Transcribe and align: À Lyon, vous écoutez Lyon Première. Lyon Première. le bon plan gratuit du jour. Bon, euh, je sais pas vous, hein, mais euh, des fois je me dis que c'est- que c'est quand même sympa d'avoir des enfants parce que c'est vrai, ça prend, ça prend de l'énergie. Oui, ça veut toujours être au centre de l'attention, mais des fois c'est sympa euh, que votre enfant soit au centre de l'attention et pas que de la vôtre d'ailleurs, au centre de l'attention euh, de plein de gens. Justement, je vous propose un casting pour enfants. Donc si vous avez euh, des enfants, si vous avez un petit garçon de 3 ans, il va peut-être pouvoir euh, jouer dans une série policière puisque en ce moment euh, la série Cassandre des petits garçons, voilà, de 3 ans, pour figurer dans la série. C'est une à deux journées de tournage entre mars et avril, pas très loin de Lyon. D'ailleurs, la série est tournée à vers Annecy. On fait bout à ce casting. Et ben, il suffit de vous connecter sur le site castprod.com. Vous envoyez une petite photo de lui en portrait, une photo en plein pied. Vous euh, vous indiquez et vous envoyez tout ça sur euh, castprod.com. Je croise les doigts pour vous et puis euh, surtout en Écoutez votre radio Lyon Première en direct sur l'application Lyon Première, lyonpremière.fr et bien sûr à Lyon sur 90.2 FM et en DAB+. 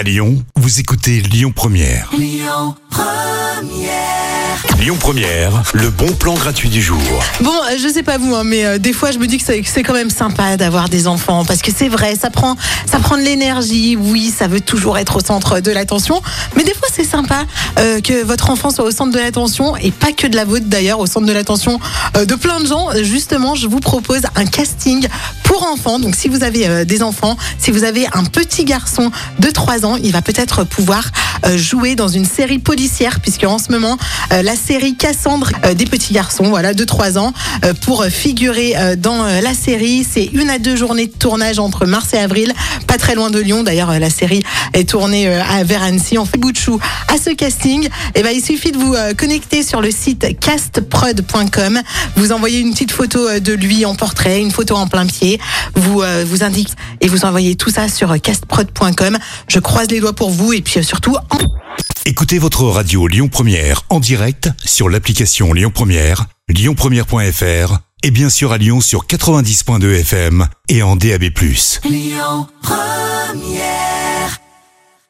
À 0.00 0.02
Lyon, 0.02 0.42
vous 0.56 0.80
écoutez 0.80 1.20
Lyon 1.20 1.52
Première. 1.54 2.08
Lyon 2.16 2.74
Première. 4.98 5.62
le 5.74 5.90
bon 5.90 6.10
plan 6.12 6.32
gratuit 6.32 6.70
du 6.70 6.80
jour. 6.80 6.98
Bon, 7.42 7.50
euh, 7.70 7.76
je 7.78 7.86
sais 7.86 8.02
pas 8.02 8.16
vous, 8.16 8.34
hein, 8.34 8.42
mais 8.44 8.64
euh, 8.64 8.78
des 8.78 8.94
fois 8.94 9.10
je 9.10 9.18
me 9.18 9.26
dis 9.26 9.36
que 9.36 9.44
c'est- 9.44 9.60
que 9.60 9.68
c'est 9.68 9.82
quand 9.82 9.92
même 9.92 10.08
sympa 10.08 10.56
d'avoir 10.56 10.88
des 10.88 11.06
enfants 11.06 11.44
parce 11.44 11.60
que 11.60 11.70
c'est 11.76 11.88
vrai, 11.88 12.16
ça 12.16 12.30
prend, 12.30 12.56
ça 12.90 12.98
prend 12.98 13.16
de 13.18 13.22
l'énergie. 13.22 13.94
Oui, 13.96 14.32
ça 14.36 14.48
veut 14.48 14.60
toujours 14.62 14.96
être 14.96 15.16
au 15.16 15.20
centre 15.20 15.60
de 15.60 15.70
l'attention, 15.70 16.22
mais 16.56 16.64
des 16.64 16.72
fois 16.72 16.88
c'est 16.92 17.04
sympa 17.04 17.44
euh, 17.78 18.00
que 18.00 18.24
votre 18.24 18.48
enfant 18.48 18.70
soit 18.70 18.84
au 18.84 18.90
centre 18.90 19.12
de 19.12 19.18
l'attention 19.18 19.76
et 19.76 19.90
pas 19.90 20.12
que 20.12 20.26
de 20.26 20.34
la 20.36 20.46
vôtre 20.46 20.66
d'ailleurs, 20.66 20.98
au 20.98 21.06
centre 21.06 21.26
de 21.26 21.32
l'attention 21.32 21.78
euh, 22.16 22.24
de 22.24 22.34
plein 22.34 22.60
de 22.60 22.66
gens. 22.66 22.88
Justement, 23.02 23.54
je 23.54 23.66
vous 23.66 23.80
propose 23.80 24.22
un 24.34 24.46
casting 24.46 25.06
pour 25.50 25.64
enfants. 25.64 25.98
Donc 25.98 26.14
si 26.14 26.28
vous 26.28 26.44
avez 26.44 26.68
euh, 26.68 26.84
des 26.84 27.02
enfants, 27.02 27.36
si 27.58 27.72
vous 27.72 27.82
avez 27.82 28.06
un 28.12 28.22
petit 28.22 28.64
garçon 28.64 29.10
de 29.40 29.50
3 29.50 29.84
ans, 29.84 29.96
il 29.96 30.12
va 30.12 30.22
peut-être 30.22 30.62
pouvoir 30.62 31.10
euh, 31.44 31.58
jouer 31.58 31.96
dans 31.96 32.06
une 32.06 32.24
série 32.24 32.60
policière 32.60 33.18
puisque 33.18 33.42
en 33.42 33.58
ce 33.58 33.72
moment 33.72 33.98
euh, 34.32 34.42
la 34.42 34.54
série 34.54 34.96
Cassandre 34.96 35.50
des 35.74 35.86
petits 35.86 36.12
garçons, 36.12 36.44
voilà, 36.50 36.72
de 36.72 36.84
3 36.84 37.18
ans, 37.18 37.32
pour 37.80 38.04
figurer 38.04 38.74
dans 38.96 39.24
la 39.24 39.54
série. 39.54 40.06
C'est 40.08 40.26
une 40.26 40.50
à 40.50 40.58
deux 40.58 40.76
journées 40.76 41.06
de 41.06 41.12
tournage 41.12 41.58
entre 41.58 41.86
mars 41.86 42.14
et 42.14 42.18
avril, 42.18 42.52
pas 42.86 42.96
très 42.96 43.14
loin 43.14 43.30
de 43.30 43.38
Lyon. 43.38 43.62
D'ailleurs, 43.62 43.98
la 43.98 44.10
série 44.10 44.42
est 44.72 44.88
tournée 44.88 45.28
à 45.28 45.64
vers 45.64 45.82
Annecy. 45.82 46.18
On 46.18 46.24
fait 46.24 46.38
bout 46.38 46.52
à 47.08 47.16
ce 47.18 47.30
casting. 47.30 47.88
Et 48.14 48.22
ben, 48.22 48.30
il 48.34 48.42
suffit 48.42 48.72
de 48.72 48.78
vous 48.78 48.94
connecter 49.16 49.62
sur 49.62 49.80
le 49.80 49.90
site 49.90 50.38
castprod.com. 50.40 51.80
Vous 52.16 52.32
envoyez 52.32 52.60
une 52.60 52.72
petite 52.72 52.92
photo 52.92 53.38
de 53.38 53.52
lui 53.52 53.84
en 53.84 53.94
portrait, 53.94 54.40
une 54.40 54.50
photo 54.50 54.76
en 54.76 54.86
plein 54.86 55.06
pied. 55.06 55.39
Vous 55.74 56.02
euh, 56.02 56.24
vous 56.26 56.42
indiquez 56.42 56.72
et 57.00 57.08
vous 57.08 57.24
envoyez 57.24 57.56
tout 57.56 57.70
ça 57.70 57.88
sur 57.88 58.12
euh, 58.12 58.18
castprod.com. 58.18 59.18
Je 59.48 59.58
croise 59.58 59.90
les 59.90 60.00
doigts 60.00 60.12
pour 60.12 60.30
vous 60.30 60.52
et 60.52 60.60
puis 60.60 60.80
euh, 60.80 60.82
surtout 60.82 61.16
en 61.30 61.38
Écoutez 62.06 62.38
votre 62.38 62.64
radio 62.64 63.06
Lyon 63.06 63.28
Première 63.28 63.82
en 63.90 64.00
direct 64.00 64.50
sur 64.64 64.88
l'application 64.88 65.52
Lyon 65.52 65.70
Première, 65.72 66.26
lyonpremière.fr 66.48 67.78
et 68.02 68.10
bien 68.10 68.30
sûr 68.30 68.52
à 68.52 68.58
Lyon 68.58 68.80
sur 68.80 69.06
90.2 69.06 70.00
FM 70.00 70.46
et 70.68 70.82
en 70.82 70.96
DAB+. 70.96 71.30